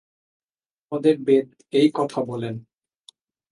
[0.91, 1.47] তোমাদের বেদ
[1.73, 2.55] এই কথা বলেন।